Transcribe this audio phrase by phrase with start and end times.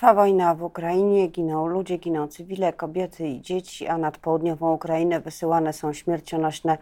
[0.00, 5.20] Trwa wojna w Ukrainie, giną ludzie, giną cywile, kobiety i dzieci, a nad południową Ukrainę
[5.20, 6.78] wysyłane są śmiercionośne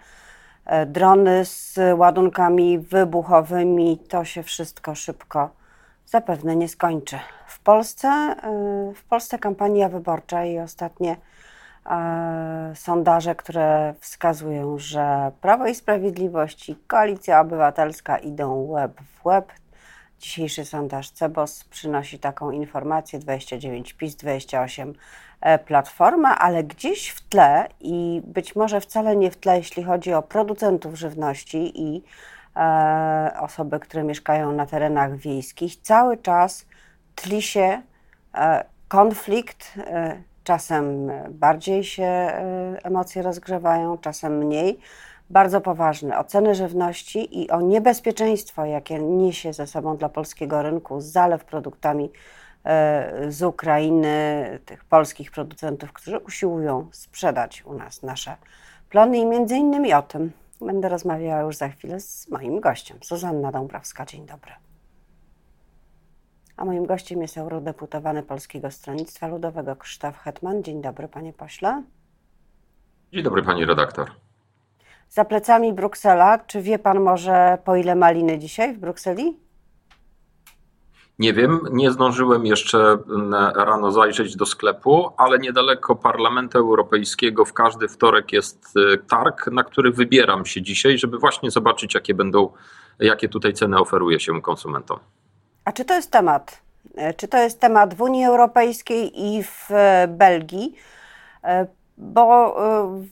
[0.66, 3.98] e, drony z ładunkami wybuchowymi.
[3.98, 5.50] To się wszystko szybko
[6.06, 7.18] zapewne nie skończy.
[7.46, 8.34] W Polsce, e,
[8.94, 11.16] w Polsce kampania wyborcza i ostatnie
[11.86, 19.52] e, sondaże, które wskazują, że Prawo i Sprawiedliwość i Koalicja Obywatelska idą łeb w łeb.
[20.18, 24.92] Dzisiejszy sondaż CEBOS przynosi taką informację: 29 PiS, 28
[25.40, 30.12] e, Platforma, ale gdzieś w tle i być może wcale nie w tle, jeśli chodzi
[30.12, 32.02] o producentów żywności i
[32.56, 36.66] e, osoby, które mieszkają na terenach wiejskich, cały czas
[37.14, 37.82] tli się
[38.34, 39.72] e, konflikt.
[39.76, 44.78] E, czasem bardziej się e, emocje rozgrzewają, czasem mniej
[45.30, 51.00] bardzo poważny o ceny żywności i o niebezpieczeństwo, jakie niesie ze sobą dla polskiego rynku
[51.00, 52.10] zalew produktami
[52.64, 58.36] e, z Ukrainy, tych polskich producentów, którzy usiłują sprzedać u nas nasze
[58.90, 63.52] plony i między innymi o tym będę rozmawiała już za chwilę z moim gościem, Zuzanna
[63.52, 64.06] Dąbrowska.
[64.06, 64.52] Dzień dobry.
[66.56, 70.62] A moim gościem jest eurodeputowany Polskiego Stronnictwa Ludowego Krzysztof Hetman.
[70.62, 71.82] Dzień dobry, panie pośle.
[73.12, 74.27] Dzień dobry, pani redaktor.
[75.10, 76.38] Za plecami Bruksela.
[76.38, 79.36] Czy wie pan może po ile maliny dzisiaj w Brukseli?
[81.18, 82.98] Nie wiem, nie zdążyłem jeszcze
[83.54, 89.64] rano zajrzeć do sklepu, ale niedaleko Parlamentu Europejskiego w każdy wtorek jest y, targ, na
[89.64, 92.52] który wybieram się dzisiaj, żeby właśnie zobaczyć, jakie będą,
[93.00, 94.98] jakie tutaj ceny oferuje się konsumentom.
[95.64, 96.62] A czy to jest temat?
[96.96, 100.74] E, czy to jest temat w Unii Europejskiej i w e, Belgii?
[102.00, 102.56] Bo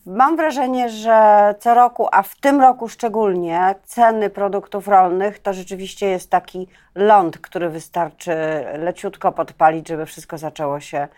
[0.07, 5.53] y, mam wrażenie, że co roku, a w tym roku szczególnie, ceny produktów rolnych to
[5.53, 8.35] rzeczywiście jest taki ląd, który wystarczy
[8.79, 11.09] leciutko podpalić, żeby wszystko zaczęło się,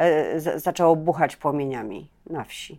[0.00, 2.78] y, zaczęło buchać płomieniami na wsi.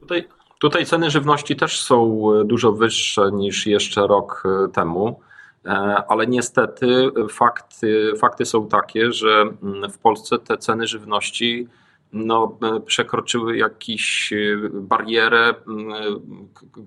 [0.00, 0.28] Tutaj,
[0.60, 5.20] tutaj ceny żywności też są dużo wyższe niż jeszcze rok y, temu.
[5.66, 5.70] E,
[6.08, 11.68] ale niestety fakty, fakty są takie, że mm, w Polsce te ceny żywności
[12.14, 14.36] no, e, przekroczyły jakąś e,
[14.72, 15.54] barierę,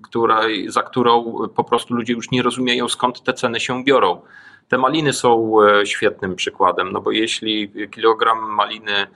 [0.02, 4.20] której, za którą po prostu ludzie już nie rozumieją, skąd te ceny się biorą.
[4.68, 9.06] Te maliny są e, świetnym przykładem, no bo jeśli kilogram maliny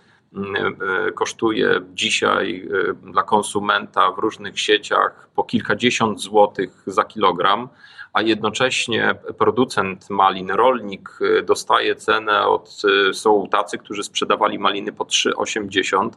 [1.15, 2.69] kosztuje dzisiaj
[3.03, 7.69] dla konsumenta w różnych sieciach po kilkadziesiąt złotych za kilogram,
[8.13, 14.93] a jednocześnie producent malin, rolnik y, dostaje cenę od, y, są tacy, którzy sprzedawali maliny
[14.93, 16.11] po 3,80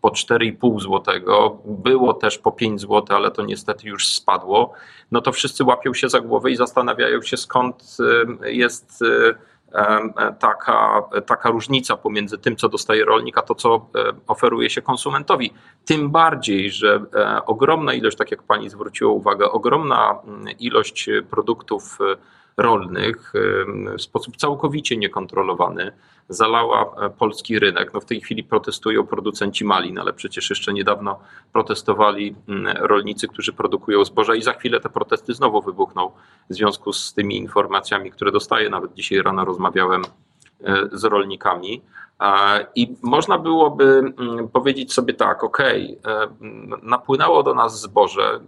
[0.00, 1.14] po 4,5 zł,
[1.64, 4.72] było też po 5 zł, ale to niestety już spadło,
[5.10, 7.96] no to wszyscy łapią się za głowę i zastanawiają się skąd
[8.42, 9.04] y, jest
[10.38, 13.86] taka, taka różnica pomiędzy tym, co dostaje rolnik, a to, co
[14.26, 15.52] oferuje się konsumentowi.
[15.84, 21.98] Tym bardziej, że e, ogromna ilość, tak jak pani zwróciła uwagę, ogromna mm, ilość produktów
[22.00, 22.16] e,
[22.56, 23.32] rolnych
[23.98, 25.92] w sposób całkowicie niekontrolowany
[26.28, 27.94] zalała e, polski rynek.
[27.94, 31.20] No w tej chwili protestują producenci malin, ale przecież jeszcze niedawno
[31.52, 36.10] protestowali mm, rolnicy, którzy produkują zboża i za chwilę te protesty znowu wybuchną
[36.50, 38.70] w związku z tymi informacjami, które dostaję.
[38.70, 40.02] Nawet dzisiaj rano rozmawiałem
[40.92, 41.82] z rolnikami.
[42.74, 45.94] I można byłoby mm, powiedzieć sobie tak, ok, e,
[46.82, 48.40] napłynęło do nas zboże.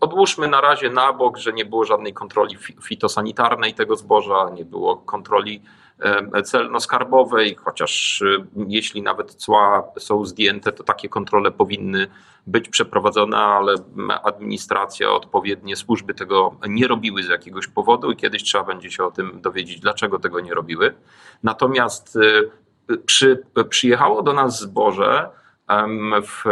[0.00, 4.96] Odłóżmy na razie na bok, że nie było żadnej kontroli fitosanitarnej tego zboża, nie było
[4.96, 5.85] kontroli e,
[6.44, 12.06] celno-skarbowej, chociaż e, jeśli nawet cła są zdjęte, to takie kontrole powinny
[12.46, 13.74] być przeprowadzone, ale
[14.24, 19.10] administracja, odpowiednie służby tego nie robiły z jakiegoś powodu i kiedyś trzeba będzie się o
[19.10, 20.94] tym dowiedzieć, dlaczego tego nie robiły.
[21.42, 22.18] Natomiast
[23.06, 25.30] przy, przyjechało do nas zboże
[26.22, 26.44] w,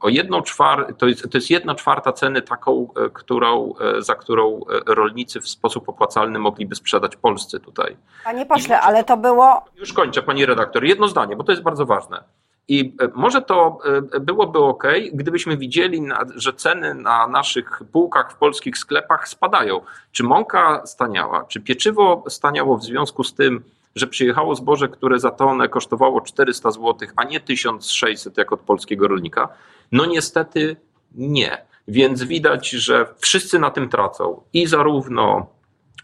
[0.00, 4.14] o jedną czwartą, to jest, to jest jedna czwarta ceny taką, e, którą, e, za
[4.14, 7.96] którą e, rolnicy w sposób opłacalny mogliby sprzedać Polsce tutaj.
[8.24, 9.64] Panie pośle, ale to było...
[9.76, 10.84] Już kończę, pani redaktor.
[10.84, 12.24] Jedno zdanie, bo to jest bardzo ważne.
[12.68, 13.78] I może to
[14.20, 16.02] byłoby ok, gdybyśmy widzieli,
[16.34, 19.80] że ceny na naszych półkach w polskich sklepach spadają.
[20.12, 23.64] Czy mąka staniała, czy pieczywo staniało w związku z tym,
[23.94, 29.08] że przyjechało zboże, które za tonę kosztowało 400 zł, a nie 1600 jak od polskiego
[29.08, 29.48] rolnika?
[29.92, 30.76] No niestety
[31.14, 31.64] nie.
[31.88, 35.46] Więc widać, że wszyscy na tym tracą i zarówno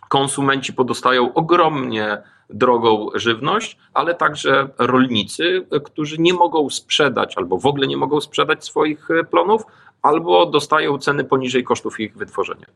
[0.09, 7.87] konsumenci podostają ogromnie drogą żywność, ale także rolnicy, którzy nie mogą sprzedać albo w ogóle
[7.87, 9.62] nie mogą sprzedać swoich plonów,
[10.03, 12.67] albo dostają ceny poniżej kosztów ich wytworzenia.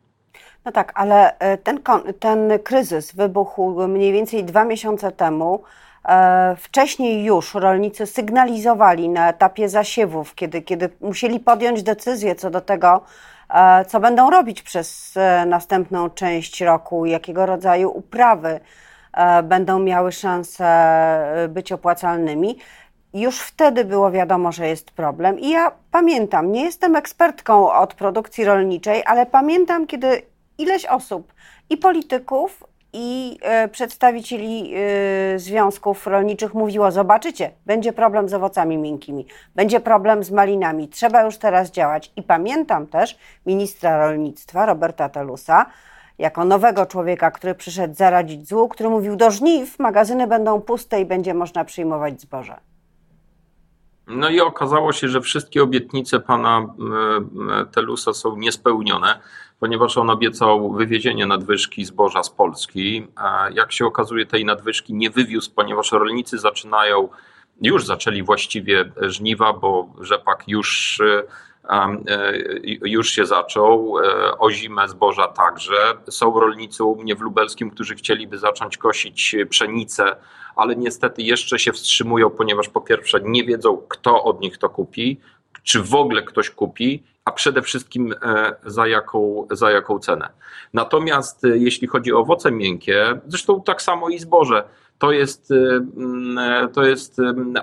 [0.64, 1.80] No tak, ale e, ten,
[2.18, 5.62] ten kryzys wybuchł mniej więcej dwa miesiące temu.
[6.08, 12.60] E, wcześniej już rolnicy sygnalizowali na etapie zasiewów, kiedy, kiedy musieli podjąć decyzję co do
[12.60, 13.00] tego,
[13.50, 18.60] e, co będą robić przez e, następną część roku, jakiego rodzaju uprawy
[19.42, 20.66] będą miały szansę
[21.48, 22.58] być opłacalnymi.
[23.14, 28.44] Już wtedy było wiadomo, że jest problem, i ja pamiętam, nie jestem ekspertką od produkcji
[28.44, 30.22] rolniczej, ale pamiętam, kiedy
[30.58, 31.32] ileś osób
[31.70, 39.26] i polityków, i e, przedstawicieli e, związków rolniczych mówiło: Zobaczycie, będzie problem z owocami miękkimi,
[39.54, 42.12] będzie problem z malinami, trzeba już teraz działać.
[42.16, 45.66] I pamiętam też ministra rolnictwa Roberta Telusa,
[46.18, 51.04] jako nowego człowieka, który przyszedł zaradzić złu, który mówił: Do żniw magazyny będą puste i
[51.04, 52.56] będzie można przyjmować zboże.
[54.06, 56.74] No i okazało się, że wszystkie obietnice pana
[57.72, 59.20] Telusa są niespełnione,
[59.60, 63.06] ponieważ on obiecał wywiezienie nadwyżki zboża z Polski.
[63.54, 67.08] Jak się okazuje, tej nadwyżki nie wywiózł, ponieważ rolnicy zaczynają,
[67.62, 71.22] już zaczęli właściwie żniwa, bo rzepak już e,
[72.84, 75.94] już się zaczął, e, o zimę zboża także.
[76.10, 80.16] Są rolnicy u mnie w Lubelskim, którzy chcieliby zacząć kosić pszenicę
[80.56, 85.20] ale niestety jeszcze się wstrzymują, ponieważ po pierwsze nie wiedzą, kto od nich to kupi,
[85.62, 90.28] czy w ogóle ktoś kupi, a przede wszystkim e, za jaką, za jaką cenę.
[90.74, 94.64] Natomiast e, jeśli chodzi o owoce miękkie, zresztą tak samo i zboże,
[94.98, 97.16] to jest, e, to jest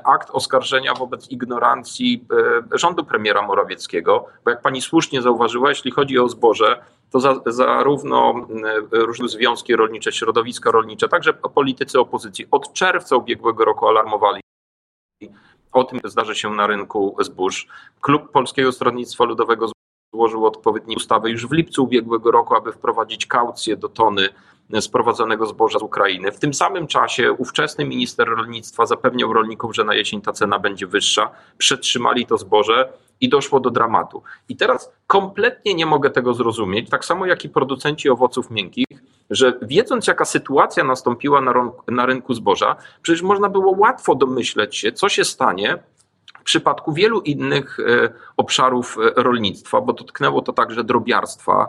[0.03, 2.25] akt oskarżenia wobec ignorancji
[2.71, 6.81] rządu premiera Morawieckiego, bo jak pani słusznie zauważyła, jeśli chodzi o zboże,
[7.11, 8.47] to za, zarówno
[8.91, 14.41] różne związki rolnicze, środowiska rolnicze, także politycy opozycji od czerwca ubiegłego roku alarmowali
[15.79, 17.67] o tym, że zdarzy się na rynku zbóż.
[18.01, 19.71] Klub Polskiego Stronnictwa Ludowego
[20.13, 24.29] złożył odpowiednie ustawy już w lipcu ubiegłego roku, aby wprowadzić kaucję do tony
[24.79, 26.31] sprowadzonego zboża z Ukrainy.
[26.31, 30.87] W tym samym czasie ówczesny minister rolnictwa zapewniał rolników, że na jesień ta cena będzie
[30.87, 31.31] wyższa.
[31.57, 34.23] Przetrzymali to zboże i doszło do dramatu.
[34.49, 38.87] I teraz kompletnie nie mogę tego zrozumieć, tak samo jak i producenci owoców miękkich,
[39.29, 44.91] że wiedząc jaka sytuacja nastąpiła na, na rynku zboża, przecież można było łatwo domyśleć się,
[44.91, 45.79] co się stanie,
[46.39, 51.67] w przypadku wielu innych e, obszarów e, rolnictwa, bo dotknęło to także drobiarstwa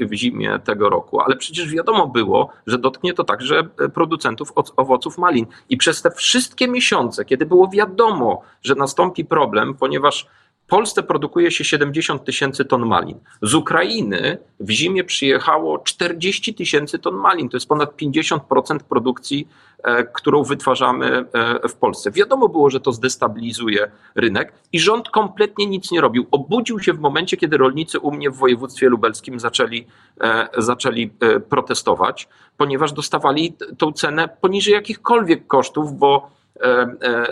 [0.00, 5.18] w zimie tego roku, ale przecież wiadomo było, że dotknie to także e, producentów owoców
[5.18, 5.46] malin.
[5.68, 10.26] I przez te wszystkie miesiące, kiedy było wiadomo, że nastąpi problem, ponieważ
[10.74, 13.18] Polsce produkuje się 70 tysięcy ton malin.
[13.42, 17.48] Z Ukrainy w zimie przyjechało 40 tysięcy ton malin.
[17.48, 19.48] To jest ponad 50% produkcji,
[19.82, 22.10] e, którą wytwarzamy e, w Polsce.
[22.10, 26.26] Wiadomo było, że to zdestabilizuje rynek i rząd kompletnie nic nie robił.
[26.30, 29.86] Obudził się w momencie, kiedy rolnicy u mnie w województwie lubelskim zaczęli,
[30.20, 31.10] e, zaczęli
[31.48, 36.30] protestować, ponieważ dostawali tą cenę poniżej jakichkolwiek kosztów, bo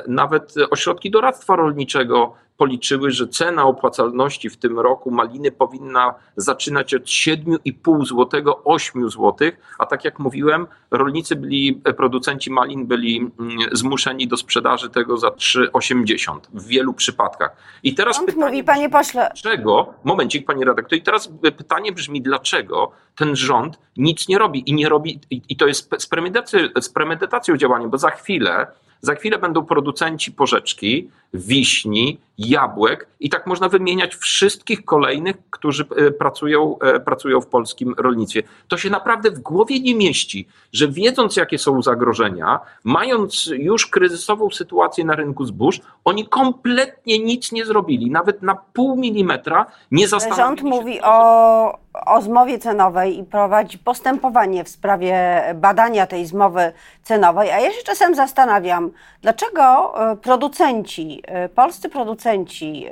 [0.07, 7.03] nawet ośrodki doradztwa rolniczego policzyły, że cena opłacalności w tym roku maliny powinna zaczynać od
[7.03, 14.29] 7,5 zł, 8 zł, a tak jak mówiłem, rolnicy byli, producenci malin byli mm, zmuszeni
[14.29, 17.57] do sprzedaży tego za 3,80 w wielu przypadkach.
[17.83, 19.31] I teraz On pytanie, mówi, panie pośle.
[19.43, 19.95] Dlaczego?
[20.05, 20.99] Momencik, panie redaktor.
[20.99, 25.67] I teraz pytanie brzmi, dlaczego ten rząd nic nie robi i nie robi, i to
[25.67, 28.67] jest z premedytacją, z premedytacją działania, bo za chwilę
[29.03, 36.11] za chwilę będą producenci porzeczki, wiśni, jabłek i tak można wymieniać wszystkich kolejnych, którzy e,
[36.11, 38.43] pracują, e, pracują w polskim rolnictwie.
[38.69, 44.51] To się naprawdę w głowie nie mieści, że wiedząc jakie są zagrożenia, mając już kryzysową
[44.51, 50.43] sytuację na rynku zbóż, oni kompletnie nic nie zrobili, nawet na pół milimetra nie zastanowili
[50.47, 50.65] Rząd się.
[50.67, 57.51] Rząd mówi o, o zmowie cenowej i prowadzi postępowanie w sprawie badania tej zmowy cenowej,
[57.51, 58.91] a ja się czasem zastanawiam,
[59.23, 61.23] dlaczego e, producenci,
[61.55, 62.87] polscy producenci,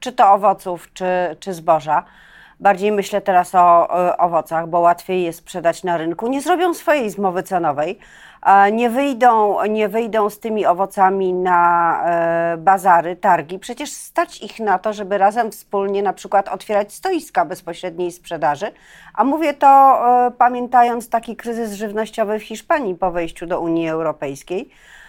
[0.00, 1.04] czy to owoców, czy,
[1.40, 2.04] czy zboża,
[2.60, 3.88] bardziej myślę teraz o
[4.18, 7.98] owocach, bo łatwiej jest sprzedać na rynku, nie zrobią swojej zmowy cenowej,
[8.72, 13.58] nie wyjdą, nie wyjdą z tymi owocami na e, bazary, targi.
[13.58, 18.72] Przecież stać ich na to, żeby razem wspólnie na przykład otwierać stoiska bezpośredniej sprzedaży.
[19.14, 19.66] A mówię to
[20.26, 25.07] e, pamiętając taki kryzys żywnościowy w Hiszpanii po wejściu do Unii Europejskiej E,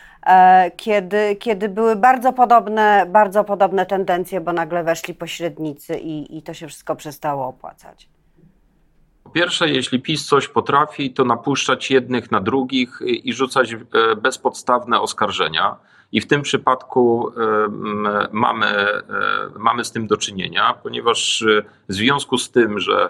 [0.78, 6.54] kiedy, kiedy były bardzo podobne, bardzo podobne tendencje, bo nagle weszli pośrednicy i, i to
[6.54, 8.10] się wszystko przestało opłacać.
[9.24, 13.78] Po pierwsze, jeśli PiS coś potrafi, to napuszczać jednych na drugich i rzucać e,
[14.16, 15.76] bezpodstawne oskarżenia.
[16.12, 17.68] I w tym przypadku e,
[18.32, 18.86] mamy,
[19.60, 21.46] mamy z tym do czynienia, ponieważ
[21.90, 23.10] w związku z tym, że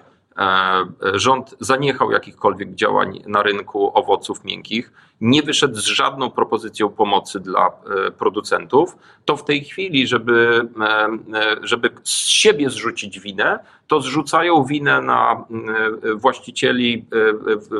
[1.13, 4.91] rząd zaniechał jakichkolwiek działań na rynku owoców miękkich,
[5.21, 7.71] nie wyszedł z żadną propozycją pomocy dla
[8.17, 10.67] producentów, to w tej chwili, żeby,
[11.61, 15.43] żeby z siebie zrzucić winę, to zrzucają winę na
[16.15, 17.05] właścicieli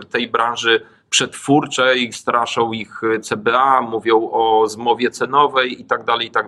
[0.10, 6.48] tej branży przetwórczej, straszą ich CBA, mówią o zmowie cenowej i tak dalej, i tak.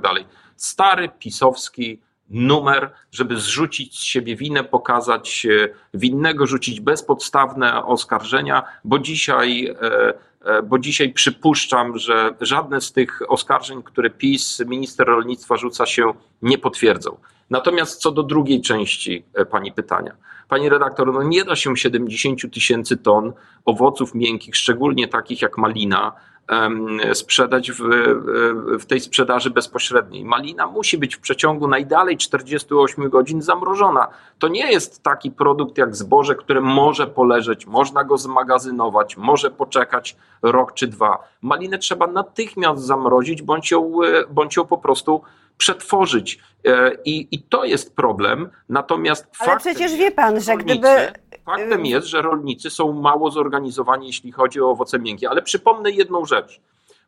[0.55, 1.99] Stary pisowski
[2.31, 5.47] numer, żeby zrzucić z siebie winę, pokazać
[5.93, 13.21] winnego, rzucić bezpodstawne oskarżenia, bo dzisiaj, e, e, bo dzisiaj przypuszczam, że żadne z tych
[13.27, 17.17] oskarżeń, które PiS, minister rolnictwa rzuca się, nie potwierdzą.
[17.49, 20.15] Natomiast co do drugiej części e, pani pytania.
[20.49, 23.33] Pani redaktor, no nie da się 70 tysięcy ton
[23.65, 26.11] owoców miękkich, szczególnie takich jak malina,
[27.13, 27.79] sprzedać w,
[28.79, 30.25] w tej sprzedaży bezpośredniej.
[30.25, 34.07] Malina musi być w przeciągu najdalej 48 godzin zamrożona.
[34.39, 40.15] To nie jest taki produkt jak zboże, które może poleżeć, można go zmagazynować, może poczekać
[40.41, 41.17] rok czy dwa.
[41.41, 43.91] Malinę trzeba natychmiast zamrozić bądź ją,
[44.29, 45.21] bądź ją po prostu
[45.57, 46.39] przetworzyć.
[46.65, 48.49] E, I, I to jest problem.
[48.69, 50.87] Natomiast Ale przecież wie pan, że gdyby.
[51.45, 55.29] Faktem jest, że rolnicy są mało zorganizowani, jeśli chodzi o owoce miękkie.
[55.29, 56.61] Ale przypomnę jedną rzecz.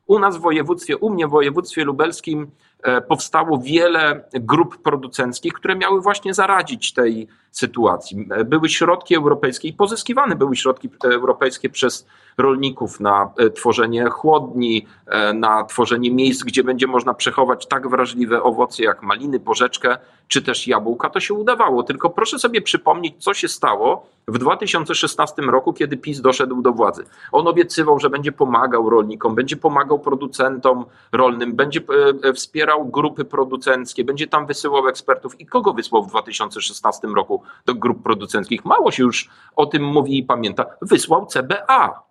[0.08, 2.52] U nas w województwie, u mnie w województwie lubelskim
[2.84, 8.28] e, powstało wiele grup producenckich, które miały właśnie zaradzić tej sytuacji.
[8.32, 12.08] E, były środki europejskie i pozyskiwane były środki europejskie przez
[12.38, 14.88] rolników na e, tworzenie chłodni,
[15.34, 20.68] na tworzenie miejsc, gdzie będzie można przechować tak wrażliwe owoce jak maliny, porzeczkę czy też
[20.68, 21.10] jabłka.
[21.10, 21.84] To się udawało.
[21.84, 27.06] Tylko proszę sobie przypomnieć, co się stało w 2016 roku, kiedy PiS doszedł do władzy.
[27.32, 31.82] On obiecywał, że będzie pomagał rolnikom, będzie pomagał producentom rolnym, będzie
[32.24, 35.42] e, wspierał grupy producenckie, będzie tam wysyłał ekspertów.
[35.42, 38.66] I kogo wysłał w 2016 roku do grup producenckich?
[38.66, 40.66] Mało się już o tym mówi i pamięta.
[40.82, 42.04] Wysłał CBA.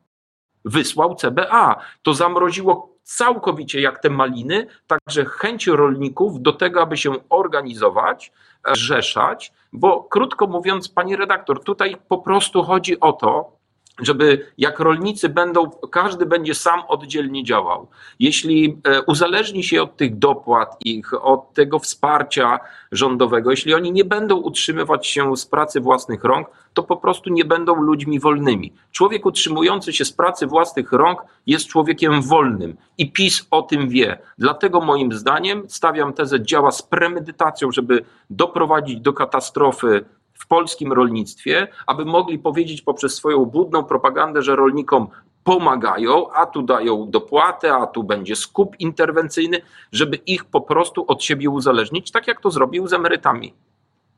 [0.65, 1.77] Wysłał CBA.
[2.03, 8.33] To zamroziło całkowicie jak te maliny, także chęć rolników do tego, aby się organizować,
[8.73, 13.62] rzeszać, bo krótko mówiąc, pani redaktor, tutaj po prostu chodzi o to,
[14.03, 17.89] żeby jak rolnicy będą, każdy będzie sam oddzielnie działał.
[18.19, 22.61] Jeśli e, uzależni się od tych dopłat ich, od tego wsparcia
[22.93, 27.45] rządowego, jeśli oni nie będą utrzymywać się z pracy własnych rąk, to po prostu nie
[27.45, 28.73] będą ludźmi wolnymi.
[28.93, 34.19] Człowiek utrzymujący się z pracy własnych rąk jest człowiekiem wolnym i PiS o tym wie.
[34.39, 40.05] Dlatego moim zdaniem stawiam tezę, działa z premedytacją, żeby doprowadzić do katastrofy
[40.43, 45.09] w polskim rolnictwie, aby mogli powiedzieć poprzez swoją budną propagandę, że rolnikom
[45.45, 49.61] pomagają, a tu dają dopłatę, a tu będzie skup interwencyjny,
[49.93, 53.55] żeby ich po prostu od siebie uzależnić, tak jak to zrobił z emerytami.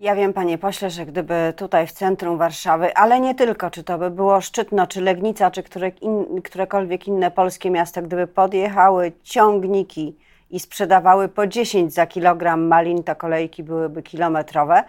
[0.01, 3.99] Ja wiem, panie pośle, że gdyby tutaj w centrum Warszawy, ale nie tylko, czy to
[3.99, 10.17] by było Szczytno, czy Legnica, czy które in, którekolwiek inne polskie miasto, gdyby podjechały ciągniki
[10.51, 14.85] i sprzedawały po 10 za kilogram malin, to kolejki byłyby kilometrowe.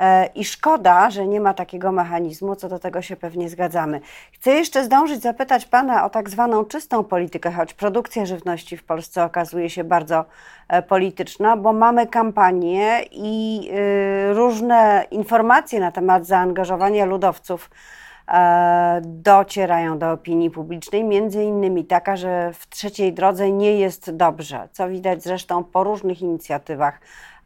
[0.00, 4.00] E, I szkoda, że nie ma takiego mechanizmu, co do tego się pewnie zgadzamy.
[4.32, 9.24] Chcę jeszcze zdążyć zapytać Pana o tak zwaną czystą politykę, choć produkcja żywności w Polsce
[9.24, 10.24] okazuje się bardzo
[10.68, 13.60] e, polityczna, bo mamy kampanie i
[14.30, 17.70] y, różne informacje na temat zaangażowania ludowców
[19.02, 24.88] docierają do opinii publicznej, między innymi taka, że w trzeciej drodze nie jest dobrze, co
[24.88, 27.00] widać zresztą po różnych inicjatywach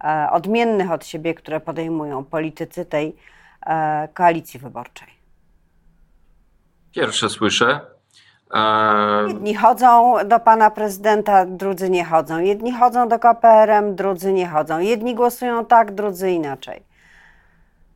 [0.05, 3.17] E, odmiennych od siebie, które podejmują politycy tej
[3.67, 5.09] e, koalicji wyborczej?
[6.93, 7.81] Pierwsze słyszę.
[8.55, 12.38] E, Jedni chodzą do pana prezydenta, drudzy nie chodzą.
[12.38, 14.79] Jedni chodzą do KPRM, drudzy nie chodzą.
[14.79, 16.83] Jedni głosują tak, drudzy inaczej.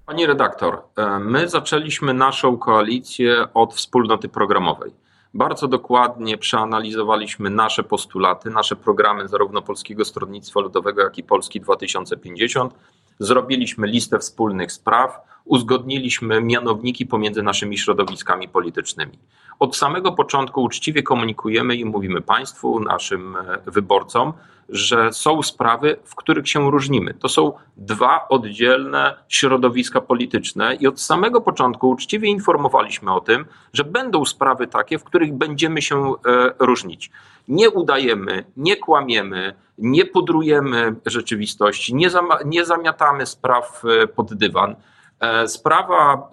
[0.08, 0.82] Pani redaktor,
[1.20, 4.92] my zaczęliśmy naszą koalicję od wspólnoty programowej.
[5.34, 12.74] Bardzo dokładnie przeanalizowaliśmy nasze postulaty, nasze programy zarówno Polskiego Stronnictwa Ludowego, jak i Polski 2050.
[13.18, 19.18] Zrobiliśmy listę wspólnych spraw, uzgodniliśmy mianowniki pomiędzy naszymi środowiskami politycznymi.
[19.58, 24.32] Od samego początku uczciwie komunikujemy i mówimy Państwu, naszym e, wyborcom,
[24.68, 27.14] że są sprawy, w których się różnimy.
[27.14, 33.84] To są dwa oddzielne środowiska polityczne i od samego początku uczciwie informowaliśmy o tym, że
[33.84, 36.14] będą sprawy takie, w których będziemy się e,
[36.58, 37.10] różnić.
[37.48, 42.10] Nie udajemy, nie kłamiemy, nie pudrujemy rzeczywistości, nie,
[42.44, 44.76] nie zamiatamy spraw e, pod dywan.
[45.20, 46.30] E, sprawa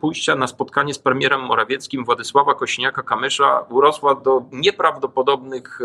[0.00, 5.80] pójścia na spotkanie z premierem Morawieckim Władysława Kośniaka-Kamysza urosła do nieprawdopodobnych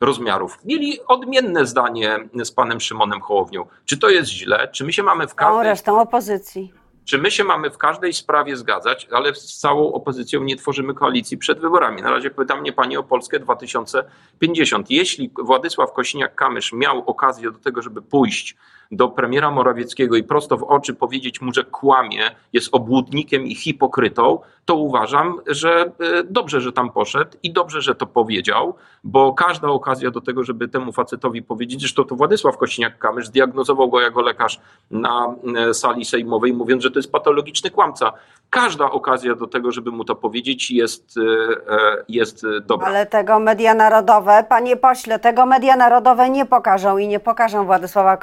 [0.00, 0.58] rozmiarów.
[0.64, 3.66] Mieli odmienne zdanie z panem Szymonem Hołownią.
[3.84, 4.68] Czy to jest źle?
[4.72, 5.64] Czy my się mamy w każdej...
[5.64, 6.72] resztą opozycji.
[7.04, 11.38] Czy my się mamy w każdej sprawie zgadzać, ale z całą opozycją nie tworzymy koalicji
[11.38, 12.02] przed wyborami?
[12.02, 14.90] Na razie pyta mnie pani o Polskę 2050.
[14.90, 18.56] Jeśli Władysław Kosiniak-Kamysz miał okazję do tego, żeby pójść
[18.90, 24.38] do premiera Morawieckiego i prosto w oczy powiedzieć mu, że kłamie, jest obłudnikiem i hipokrytą,
[24.66, 28.74] to uważam, że e, dobrze, że tam poszedł i dobrze, że to powiedział,
[29.04, 34.00] bo każda okazja do tego, żeby temu facetowi powiedzieć, że to Władysław Kośniak-Kamysz zdiagnozował go
[34.00, 38.12] jako lekarz na e, sali sejmowej, mówiąc, że to jest patologiczny kłamca.
[38.50, 42.86] Każda okazja do tego, żeby mu to powiedzieć jest, e, jest dobra.
[42.86, 48.16] Ale tego media narodowe, panie pośle, tego media narodowe nie pokażą i nie pokażą Władysława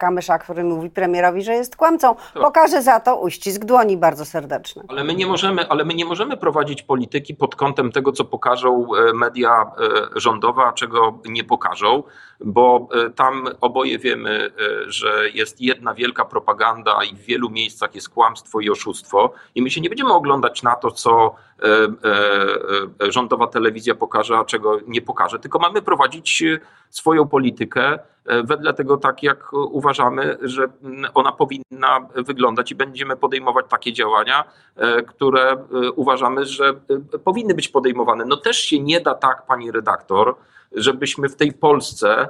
[0.00, 2.14] Kośniaka-Kamysza, który mówi premierowi, że jest kłamcą.
[2.14, 2.42] Tak.
[2.42, 4.82] Pokaże za to uścisk dłoni bardzo serdeczny.
[4.88, 8.86] Ale my nie możemy, ale my nie możemy prowadzić polityki pod kątem tego, co pokażą
[8.94, 12.02] e, media e, rządowe, a czego nie pokażą,
[12.40, 14.50] bo e, tam oboje wiemy,
[14.86, 19.32] że jest jedna wielka propaganda i w wielu miejscach jest kłamstwo i oszustwo.
[19.54, 21.34] I my się nie będziemy oglądać na to, co
[23.00, 26.44] rządowa telewizja pokaże, a czego nie pokaże, tylko mamy prowadzić
[26.90, 27.98] swoją politykę
[28.44, 30.68] wedle tego tak, jak uważamy, że
[31.14, 34.44] ona powinna wyglądać i będziemy podejmować takie działania,
[35.08, 35.56] które
[35.96, 36.74] uważamy, że
[37.24, 38.24] powinny być podejmowane.
[38.24, 40.36] No też się nie da tak, pani redaktor,
[40.72, 42.28] żebyśmy w tej Polsce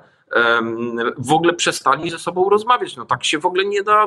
[1.18, 2.96] w ogóle przestali ze sobą rozmawiać.
[2.96, 4.06] No tak się w ogóle nie da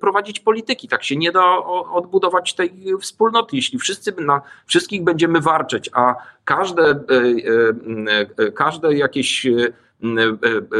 [0.00, 1.56] prowadzić polityki, tak się nie da
[1.92, 3.56] odbudować tej wspólnoty.
[3.56, 6.94] Jeśli wszyscy na wszystkich będziemy warczeć, a każde, e,
[8.10, 9.46] e, e, każde jakieś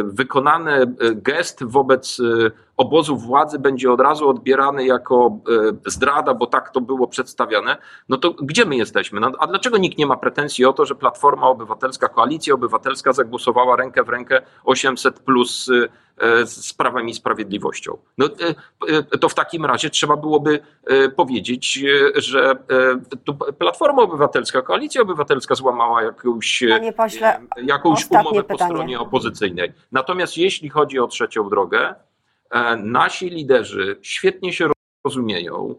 [0.04, 2.21] wykonany gest wobec
[2.76, 5.38] obozu władzy będzie od razu odbierany jako
[5.87, 7.76] zdrada, bo tak to było przedstawiane,
[8.09, 9.21] no to gdzie my jesteśmy?
[9.21, 13.76] No, a dlaczego nikt nie ma pretensji o to, że Platforma Obywatelska, Koalicja Obywatelska zagłosowała
[13.76, 15.71] rękę w rękę 800 plus
[16.45, 17.99] z Prawem i Sprawiedliwością?
[18.19, 18.29] No,
[19.21, 20.61] to w takim razie trzeba byłoby
[21.17, 22.57] powiedzieć, że
[23.59, 26.64] Platforma Obywatelska, Koalicja Obywatelska złamała jakąś,
[26.97, 29.73] pośle, jakąś umowę po stronie opozycyjnej.
[29.93, 32.12] Natomiast jeśli chodzi o trzecią drogę, e,
[32.82, 34.69] nasi liderzy świetnie się
[35.04, 35.75] rozumieją,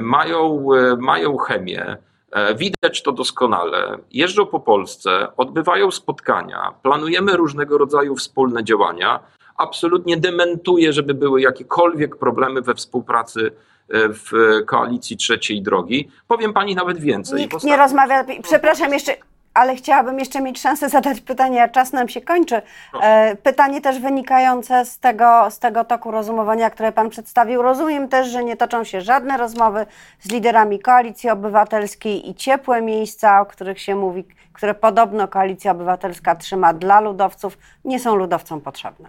[0.00, 1.96] mają, e, mają chemię,
[2.32, 9.20] e, widać to doskonale, jeżdżą po Polsce, odbywają spotkania, planujemy różnego rodzaju wspólne działania.
[9.56, 13.50] Absolutnie dementuję, żeby były jakiekolwiek problemy we współpracy
[13.94, 14.32] w
[14.66, 16.10] koalicji trzeciej drogi.
[16.28, 17.40] Powiem pani nawet więcej.
[17.40, 19.16] Nikt nie rozmawia, przepraszam jeszcze,
[19.54, 22.62] ale chciałabym jeszcze mieć szansę zadać pytanie, a czas nam się kończy.
[23.02, 27.62] E, pytanie też wynikające z tego, z tego toku rozumowania, które Pan przedstawił.
[27.62, 29.86] Rozumiem też, że nie toczą się żadne rozmowy
[30.20, 36.36] z liderami Koalicji Obywatelskiej i ciepłe miejsca, o których się mówi, które podobno Koalicja Obywatelska
[36.36, 39.08] trzyma dla ludowców, nie są ludowcom potrzebne.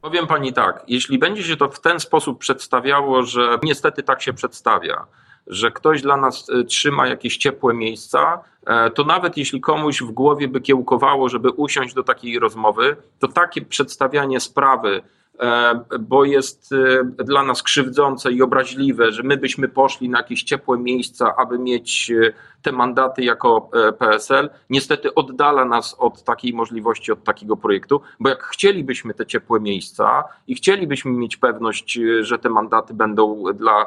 [0.00, 4.32] Powiem Pani tak, jeśli będzie się to w ten sposób przedstawiało, że niestety tak się
[4.32, 5.06] przedstawia,
[5.46, 10.10] że ktoś dla nas e, trzyma jakieś ciepłe miejsca, e, to nawet jeśli komuś w
[10.10, 15.02] głowie by kiełkowało, żeby usiąść do takiej rozmowy, to takie przedstawianie sprawy,
[16.00, 16.70] bo jest
[17.18, 22.12] dla nas krzywdzące i obraźliwe, że my byśmy poszli na jakieś ciepłe miejsca, aby mieć
[22.62, 28.42] te mandaty jako PSL, niestety oddala nas od takiej możliwości, od takiego projektu, bo jak
[28.42, 33.86] chcielibyśmy te ciepłe miejsca i chcielibyśmy mieć pewność, że te mandaty będą dla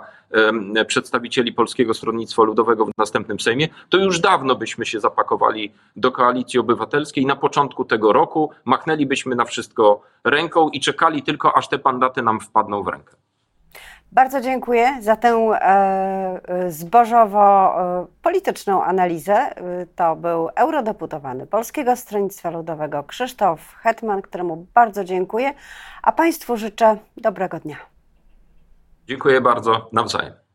[0.88, 6.60] przedstawicieli Polskiego Stronnictwa Ludowego w następnym Sejmie, to już dawno byśmy się zapakowali do koalicji
[6.60, 7.26] obywatelskiej.
[7.26, 12.40] Na początku tego roku machnęlibyśmy na wszystko ręką i czekali tylko, aż te mandaty nam
[12.40, 13.16] wpadną w rękę.
[14.12, 15.62] Bardzo dziękuję za tę e,
[16.48, 19.54] e zbożowo-polityczną e, analizę.
[19.96, 25.54] To był eurodeputowany Polskiego Stronnictwa Ludowego Krzysztof Hetman, któremu bardzo dziękuję,
[26.04, 27.78] a Państwu życzę dobrego dnia.
[29.08, 29.90] Dziękuję bardzo.
[29.94, 30.47] Nawzajem.